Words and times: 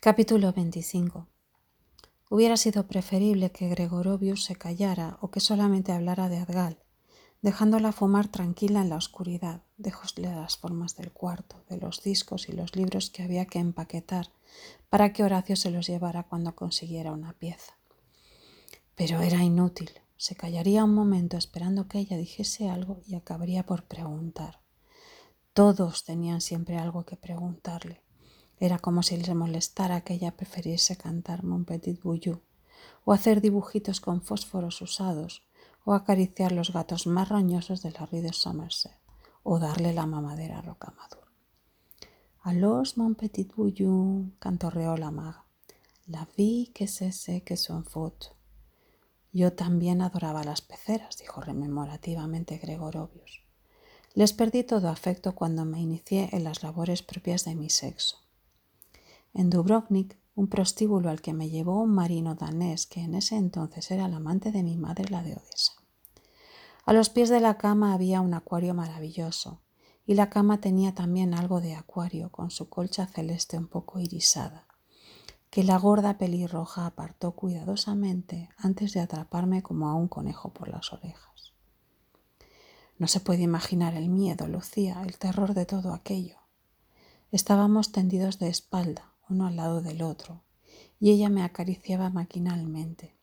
Capítulo 0.00 0.52
25 0.52 1.26
Hubiera 2.30 2.56
sido 2.56 2.86
preferible 2.86 3.50
que 3.50 3.68
Gregorovius 3.68 4.44
se 4.44 4.54
callara 4.54 5.18
o 5.20 5.32
que 5.32 5.40
solamente 5.40 5.90
hablara 5.90 6.28
de 6.28 6.36
Adgal, 6.36 6.78
dejándola 7.42 7.90
fumar 7.90 8.28
tranquila 8.28 8.82
en 8.82 8.90
la 8.90 8.96
oscuridad, 8.96 9.62
dejósle 9.76 10.32
las 10.32 10.56
formas 10.56 10.94
del 10.94 11.10
cuarto, 11.10 11.64
de 11.68 11.78
los 11.78 12.00
discos 12.04 12.48
y 12.48 12.52
los 12.52 12.76
libros 12.76 13.10
que 13.10 13.24
había 13.24 13.46
que 13.46 13.58
empaquetar 13.58 14.30
para 14.88 15.12
que 15.12 15.24
Horacio 15.24 15.56
se 15.56 15.72
los 15.72 15.88
llevara 15.88 16.22
cuando 16.22 16.54
consiguiera 16.54 17.10
una 17.10 17.32
pieza. 17.32 17.76
Pero 18.94 19.20
era 19.20 19.42
inútil. 19.42 19.90
Se 20.16 20.36
callaría 20.36 20.84
un 20.84 20.94
momento 20.94 21.36
esperando 21.36 21.88
que 21.88 21.98
ella 21.98 22.16
dijese 22.16 22.70
algo 22.70 23.00
y 23.04 23.16
acabaría 23.16 23.66
por 23.66 23.82
preguntar. 23.82 24.60
Todos 25.54 26.04
tenían 26.04 26.40
siempre 26.40 26.78
algo 26.78 27.04
que 27.04 27.16
preguntarle. 27.16 28.00
Era 28.60 28.78
como 28.78 29.02
si 29.02 29.16
les 29.16 29.34
molestara 29.34 30.00
que 30.00 30.14
ella 30.14 30.36
prefiriese 30.36 30.96
cantar 30.96 31.44
Mon 31.44 31.64
Petit 31.64 32.00
Bouillou, 32.02 32.40
o 33.04 33.12
hacer 33.12 33.40
dibujitos 33.40 34.00
con 34.00 34.20
fósforos 34.22 34.82
usados, 34.82 35.42
o 35.84 35.94
acariciar 35.94 36.52
los 36.52 36.72
gatos 36.72 37.06
más 37.06 37.28
roñosos 37.28 37.82
de 37.82 37.92
la 37.92 38.06
rue 38.06 38.20
de 38.20 38.32
Somerset, 38.32 38.98
o 39.42 39.58
darle 39.58 39.92
la 39.92 40.06
mamadera 40.06 40.58
a 40.58 40.62
Rocamadour. 40.62 41.26
«Allons, 42.42 42.96
mon 42.96 43.14
petit 43.14 43.48
bouillou, 43.54 44.32
cantorreó 44.38 44.96
la 44.96 45.10
maga. 45.10 45.44
La 46.06 46.26
vie 46.36 46.72
que 46.72 46.86
se 46.88 47.12
sé 47.12 47.42
que 47.42 47.56
son 47.56 47.84
faute. 47.84 48.28
Yo 49.32 49.52
también 49.52 50.00
adoraba 50.00 50.42
las 50.42 50.62
peceras, 50.62 51.18
dijo 51.18 51.40
rememorativamente 51.40 52.56
Gregorovius. 52.58 53.42
Les 54.14 54.32
perdí 54.32 54.64
todo 54.64 54.88
afecto 54.88 55.34
cuando 55.34 55.64
me 55.64 55.80
inicié 55.80 56.30
en 56.32 56.44
las 56.44 56.62
labores 56.62 57.02
propias 57.02 57.44
de 57.44 57.54
mi 57.54 57.68
sexo. 57.68 58.27
En 59.38 59.50
Dubrovnik, 59.50 60.18
un 60.34 60.48
prostíbulo 60.48 61.10
al 61.10 61.20
que 61.20 61.32
me 61.32 61.48
llevó 61.48 61.80
un 61.80 61.94
marino 61.94 62.34
danés 62.34 62.88
que 62.88 63.02
en 63.02 63.14
ese 63.14 63.36
entonces 63.36 63.88
era 63.92 64.06
el 64.06 64.14
amante 64.14 64.50
de 64.50 64.64
mi 64.64 64.76
madre, 64.76 65.08
la 65.10 65.22
de 65.22 65.34
Odessa. 65.34 65.74
A 66.84 66.92
los 66.92 67.08
pies 67.08 67.28
de 67.28 67.38
la 67.38 67.56
cama 67.56 67.94
había 67.94 68.20
un 68.20 68.34
acuario 68.34 68.74
maravilloso, 68.74 69.60
y 70.04 70.14
la 70.14 70.28
cama 70.28 70.60
tenía 70.60 70.92
también 70.92 71.34
algo 71.34 71.60
de 71.60 71.76
acuario 71.76 72.32
con 72.32 72.50
su 72.50 72.68
colcha 72.68 73.06
celeste 73.06 73.56
un 73.56 73.68
poco 73.68 74.00
irisada, 74.00 74.66
que 75.50 75.62
la 75.62 75.78
gorda 75.78 76.18
pelirroja 76.18 76.86
apartó 76.86 77.36
cuidadosamente 77.36 78.48
antes 78.56 78.92
de 78.92 78.98
atraparme 78.98 79.62
como 79.62 79.88
a 79.88 79.94
un 79.94 80.08
conejo 80.08 80.52
por 80.52 80.66
las 80.66 80.92
orejas. 80.92 81.52
No 82.98 83.06
se 83.06 83.20
puede 83.20 83.42
imaginar 83.42 83.94
el 83.94 84.08
miedo, 84.08 84.48
Lucía, 84.48 85.00
el 85.06 85.16
terror 85.16 85.54
de 85.54 85.64
todo 85.64 85.94
aquello. 85.94 86.38
Estábamos 87.30 87.92
tendidos 87.92 88.40
de 88.40 88.48
espalda, 88.48 89.07
uno 89.30 89.46
al 89.46 89.56
lado 89.56 89.80
del 89.82 90.02
otro, 90.02 90.42
y 91.00 91.10
ella 91.10 91.28
me 91.28 91.42
acariciaba 91.42 92.10
maquinalmente. 92.10 93.14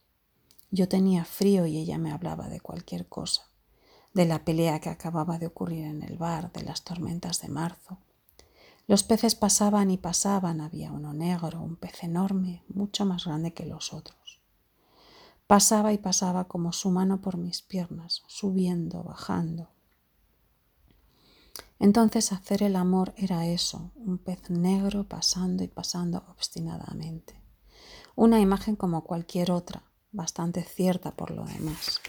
Yo 0.72 0.88
tenía 0.88 1.26
frío 1.26 1.66
y 1.66 1.78
ella 1.78 1.98
me 1.98 2.12
hablaba 2.12 2.50
de 2.50 2.60
cualquier 2.60 3.08
cosa, 3.08 3.44
de 4.14 4.26
la 4.26 4.44
pelea 4.46 4.80
que 4.80 4.90
acababa 4.90 5.38
de 5.38 5.48
ocurrir 5.48 5.86
en 5.86 6.04
el 6.04 6.18
bar, 6.18 6.52
de 6.52 6.64
las 6.64 6.84
tormentas 6.84 7.42
de 7.42 7.50
marzo. 7.50 7.98
Los 8.88 9.04
peces 9.04 9.36
pasaban 9.36 9.90
y 9.90 9.98
pasaban, 9.98 10.62
había 10.62 10.92
uno 10.92 11.14
negro, 11.14 11.62
un 11.62 11.76
pez 11.76 12.04
enorme, 12.04 12.64
mucho 12.68 13.06
más 13.06 13.26
grande 13.26 13.54
que 13.54 13.66
los 13.66 13.94
otros. 13.94 14.40
Pasaba 15.48 15.94
y 15.94 15.98
pasaba 15.98 16.46
como 16.46 16.72
su 16.72 16.90
mano 16.90 17.22
por 17.22 17.38
mis 17.38 17.62
piernas, 17.62 18.24
subiendo, 18.28 19.04
bajando. 19.04 19.70
Entonces 21.80 22.32
hacer 22.32 22.64
el 22.64 22.76
amor 22.76 23.14
era 23.18 23.46
eso, 23.46 23.92
un 23.96 24.18
pez 24.18 24.50
negro 24.50 25.04
pasando 25.04 25.64
y 25.64 25.68
pasando 25.68 26.24
obstinadamente. 26.30 27.40
Una 28.16 28.40
imagen 28.40 28.76
como 28.76 29.04
cualquier 29.04 29.52
otra, 29.52 29.84
bastante 30.12 30.64
cierta 30.64 31.12
por 31.12 31.32
lo 31.32 31.46
demás. 31.46 32.02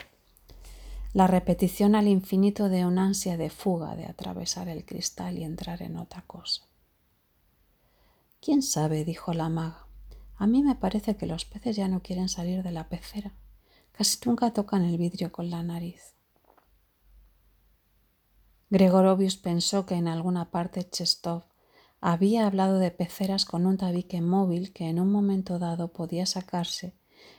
La 1.12 1.26
repetición 1.26 1.94
al 1.94 2.08
infinito 2.08 2.68
de 2.68 2.86
una 2.86 3.06
ansia 3.06 3.36
de 3.36 3.50
fuga, 3.50 3.96
de 3.96 4.06
atravesar 4.06 4.68
el 4.68 4.84
cristal 4.84 5.38
y 5.38 5.44
entrar 5.44 5.82
en 5.82 5.96
otra 5.96 6.22
cosa. 6.22 6.62
¿Quién 8.40 8.62
sabe? 8.62 9.04
dijo 9.04 9.32
la 9.32 9.48
maga. 9.48 9.86
A 10.36 10.46
mí 10.46 10.62
me 10.62 10.74
parece 10.74 11.16
que 11.16 11.26
los 11.26 11.46
peces 11.46 11.74
ya 11.74 11.88
no 11.88 12.02
quieren 12.02 12.28
salir 12.28 12.62
de 12.62 12.70
la 12.70 12.88
pecera. 12.88 13.32
Casi 13.92 14.18
nunca 14.26 14.52
tocan 14.52 14.84
el 14.84 14.98
vidrio 14.98 15.32
con 15.32 15.48
la 15.48 15.62
nariz. 15.62 16.15
Gregorovius 18.70 19.36
pensó 19.36 19.86
que 19.86 19.94
en 19.94 20.08
alguna 20.08 20.50
parte 20.50 20.88
Chestov 20.88 21.44
había 22.00 22.46
hablado 22.46 22.78
de 22.78 22.90
peceras 22.90 23.44
con 23.44 23.66
un 23.66 23.76
tabique 23.76 24.20
móvil 24.20 24.72
que 24.72 24.88
en 24.88 25.00
un 25.00 25.10
momento 25.10 25.58
dado 25.58 25.92
podía 25.92 26.26
sacarse 26.26 26.94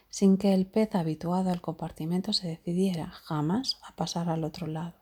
sin 0.10 0.38
que 0.38 0.54
el 0.54 0.66
pez 0.66 0.96
habituado 0.96 1.50
al 1.50 1.62
compartimento 1.62 2.34
se 2.34 2.48
decidiera 2.48 3.08
jamás 3.08 3.78
a 3.88 3.96
pasar 3.96 4.30
al 4.30 4.44
otro 4.44 4.68
lado. 4.68 4.96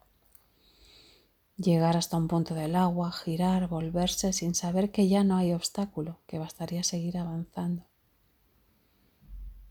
Llegar 1.57 1.95
hasta 1.95 2.17
un 2.17 2.27
punto 2.27 2.53
del 2.53 2.75
agua, 2.75 3.11
girar, 3.11 3.67
volverse 3.69 4.33
sin 4.33 4.55
saber 4.55 4.91
que 4.91 5.07
ya 5.07 5.23
no 5.23 5.37
hay 5.37 5.53
obstáculo, 5.53 6.19
que 6.27 6.37
bastaría 6.37 6.83
seguir 6.83 7.17
avanzando. 7.17 7.85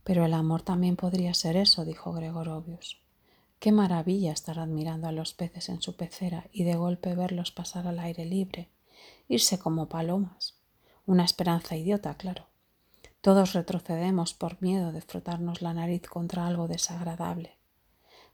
Pero 0.02 0.24
el 0.24 0.32
amor 0.32 0.62
también 0.62 0.96
podría 0.96 1.34
ser 1.34 1.56
eso, 1.56 1.84
dijo 1.84 2.12
Gregorovius. 2.12 3.03
Qué 3.64 3.72
maravilla 3.72 4.30
estar 4.30 4.58
admirando 4.58 5.08
a 5.08 5.12
los 5.12 5.32
peces 5.32 5.70
en 5.70 5.80
su 5.80 5.96
pecera 5.96 6.50
y 6.52 6.64
de 6.64 6.76
golpe 6.76 7.14
verlos 7.14 7.50
pasar 7.50 7.86
al 7.86 7.98
aire 7.98 8.26
libre, 8.26 8.68
irse 9.26 9.58
como 9.58 9.88
palomas. 9.88 10.56
Una 11.06 11.24
esperanza 11.24 11.74
idiota, 11.74 12.14
claro. 12.18 12.44
Todos 13.22 13.54
retrocedemos 13.54 14.34
por 14.34 14.60
miedo 14.60 14.92
de 14.92 15.00
frotarnos 15.00 15.62
la 15.62 15.72
nariz 15.72 16.02
contra 16.02 16.46
algo 16.46 16.68
desagradable. 16.68 17.56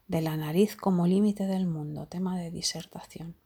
De 0.09 0.19
la 0.19 0.35
nariz 0.35 0.75
como 0.75 1.07
límite 1.07 1.45
del 1.45 1.65
mundo, 1.65 2.07
tema 2.07 2.37
de 2.37 2.51
disertación. 2.51 3.37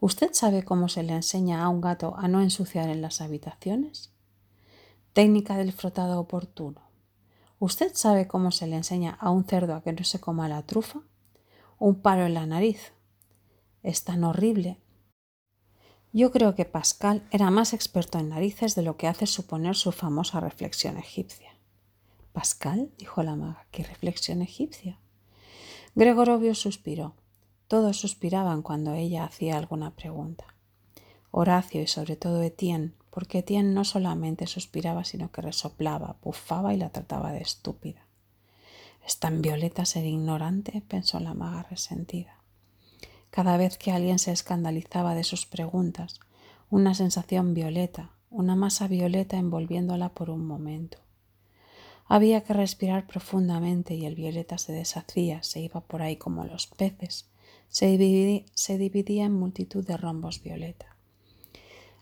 ¿Usted 0.00 0.30
sabe 0.32 0.64
cómo 0.64 0.88
se 0.88 1.04
le 1.04 1.12
enseña 1.12 1.62
a 1.62 1.68
un 1.68 1.80
gato 1.80 2.16
a 2.16 2.26
no 2.26 2.40
ensuciar 2.40 2.88
en 2.88 3.00
las 3.00 3.20
habitaciones? 3.20 4.10
Técnica 5.12 5.56
del 5.56 5.72
frotado 5.72 6.18
oportuno. 6.18 6.89
¿Usted 7.60 7.92
sabe 7.94 8.26
cómo 8.26 8.52
se 8.52 8.66
le 8.66 8.76
enseña 8.76 9.18
a 9.20 9.30
un 9.30 9.44
cerdo 9.44 9.74
a 9.74 9.82
que 9.82 9.92
no 9.92 10.02
se 10.02 10.18
coma 10.18 10.48
la 10.48 10.62
trufa? 10.62 11.02
Un 11.78 12.00
paro 12.00 12.24
en 12.24 12.32
la 12.32 12.46
nariz. 12.46 12.94
Es 13.82 14.02
tan 14.02 14.24
horrible. 14.24 14.78
Yo 16.10 16.30
creo 16.30 16.54
que 16.54 16.64
Pascal 16.64 17.28
era 17.30 17.50
más 17.50 17.74
experto 17.74 18.18
en 18.18 18.30
narices 18.30 18.74
de 18.74 18.82
lo 18.82 18.96
que 18.96 19.08
hace 19.08 19.26
suponer 19.26 19.76
su 19.76 19.92
famosa 19.92 20.40
reflexión 20.40 20.96
egipcia. 20.96 21.50
¿Pascal? 22.32 22.92
dijo 22.96 23.22
la 23.22 23.36
maga. 23.36 23.66
¿Qué 23.70 23.84
reflexión 23.84 24.40
egipcia? 24.40 24.98
Gregorovio 25.94 26.54
suspiró. 26.54 27.14
Todos 27.68 27.98
suspiraban 27.98 28.62
cuando 28.62 28.94
ella 28.94 29.24
hacía 29.24 29.58
alguna 29.58 29.94
pregunta. 29.94 30.46
Horacio 31.30 31.82
y 31.82 31.86
sobre 31.88 32.16
todo 32.16 32.42
Etienne 32.42 32.94
porque 33.10 33.38
Etienne 33.38 33.74
no 33.74 33.84
solamente 33.84 34.46
suspiraba, 34.46 35.04
sino 35.04 35.30
que 35.30 35.42
resoplaba, 35.42 36.16
bufaba 36.22 36.72
y 36.72 36.76
la 36.76 36.90
trataba 36.90 37.32
de 37.32 37.40
estúpida. 37.40 38.06
¿Es 39.04 39.18
tan 39.18 39.42
violeta 39.42 39.84
ser 39.84 40.04
ignorante? 40.04 40.82
pensó 40.86 41.18
la 41.20 41.34
maga 41.34 41.64
resentida. 41.64 42.36
Cada 43.30 43.56
vez 43.56 43.78
que 43.78 43.92
alguien 43.92 44.18
se 44.18 44.32
escandalizaba 44.32 45.14
de 45.14 45.24
sus 45.24 45.46
preguntas, 45.46 46.20
una 46.68 46.94
sensación 46.94 47.54
violeta, 47.54 48.10
una 48.30 48.54
masa 48.54 48.86
violeta 48.86 49.36
envolviéndola 49.36 50.10
por 50.10 50.30
un 50.30 50.46
momento. 50.46 50.98
Había 52.06 52.42
que 52.42 52.54
respirar 52.54 53.06
profundamente 53.06 53.94
y 53.94 54.04
el 54.04 54.16
violeta 54.16 54.58
se 54.58 54.72
deshacía, 54.72 55.42
se 55.42 55.60
iba 55.60 55.80
por 55.80 56.02
ahí 56.02 56.16
como 56.16 56.44
los 56.44 56.66
peces, 56.66 57.28
se 57.68 57.86
dividía, 57.86 58.44
se 58.54 58.78
dividía 58.78 59.24
en 59.24 59.32
multitud 59.32 59.86
de 59.86 59.96
rombos 59.96 60.42
violeta 60.42 60.89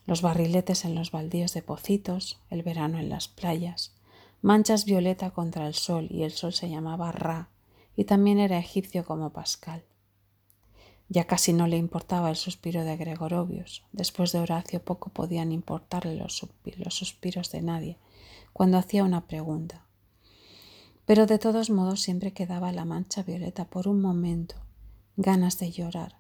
los 0.09 0.23
barriletes 0.23 0.87
en 0.87 0.95
los 0.95 1.11
baldíos 1.11 1.53
de 1.53 1.61
pocitos, 1.61 2.41
el 2.49 2.63
verano 2.63 2.99
en 2.99 3.11
las 3.11 3.29
playas, 3.29 3.93
manchas 4.41 4.87
violeta 4.87 5.33
contra 5.33 5.67
el 5.67 5.75
sol 5.75 6.09
y 6.11 6.23
el 6.23 6.33
sol 6.33 6.55
se 6.55 6.71
llamaba 6.71 7.13
Ra 7.13 7.51
y 7.95 8.05
también 8.05 8.39
era 8.39 8.59
egipcio 8.59 9.05
como 9.05 9.35
Pascal. 9.35 9.85
Ya 11.11 11.25
casi 11.25 11.53
no 11.53 11.67
le 11.67 11.77
importaba 11.77 12.31
el 12.31 12.37
suspiro 12.37 12.85
de 12.85 12.97
Gregorovius. 12.97 13.85
Después 13.93 14.33
de 14.33 14.39
Horacio 14.39 14.83
poco 14.83 15.11
podían 15.11 15.53
importarle 15.53 16.17
los, 16.17 16.49
los 16.79 16.95
suspiros 16.95 17.53
de 17.53 17.61
nadie 17.61 17.99
cuando 18.55 18.79
hacía 18.79 19.05
una 19.05 19.27
pregunta. 19.27 19.85
Pero 21.05 21.27
de 21.27 21.39
todos 21.39 21.69
modos 21.69 22.01
siempre 22.01 22.33
quedaba 22.33 22.73
la 22.73 22.87
mancha 22.87 23.23
violeta 23.23 23.67
por 23.67 23.87
un 23.87 24.01
momento, 24.01 24.55
ganas 25.19 25.59
de 25.59 25.71
llorar, 25.71 26.17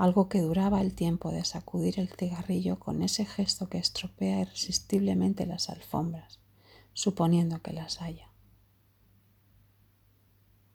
algo 0.00 0.30
que 0.30 0.40
duraba 0.40 0.80
el 0.80 0.94
tiempo 0.94 1.30
de 1.30 1.44
sacudir 1.44 2.00
el 2.00 2.08
cigarrillo 2.08 2.78
con 2.78 3.02
ese 3.02 3.26
gesto 3.26 3.68
que 3.68 3.76
estropea 3.76 4.40
irresistiblemente 4.40 5.44
las 5.44 5.68
alfombras, 5.68 6.40
suponiendo 6.94 7.60
que 7.60 7.74
las 7.74 8.00
haya. 8.00 8.29